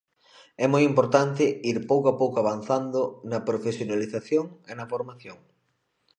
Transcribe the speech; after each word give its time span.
É 0.63 0.65
moi 0.73 0.83
importante 0.91 1.43
ir 1.71 1.77
pouco 1.91 2.07
a 2.09 2.17
pouco 2.21 2.35
avanzando 2.39 2.99
na 3.29 3.39
profesionalización 3.49 4.45
e 4.71 4.73
na 4.75 4.89
formación. 4.93 5.37